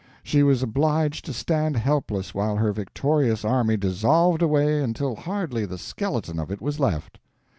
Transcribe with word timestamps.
She 0.23 0.41
was 0.41 0.63
obliged 0.63 1.25
to 1.25 1.31
stand 1.31 1.77
helpless 1.77 2.33
while 2.33 2.55
her 2.55 2.73
victorious 2.73 3.45
army 3.45 3.77
dissolved 3.77 4.41
away 4.41 4.81
until 4.81 5.15
hardly 5.15 5.63
the 5.67 5.77
skeleton 5.77 6.39
of 6.39 6.49
it 6.49 6.59
was 6.59 6.79
left. 6.79 7.19